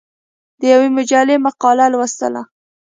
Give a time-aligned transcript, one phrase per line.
[0.59, 2.41] د یوې مجلې مقاله لوستله.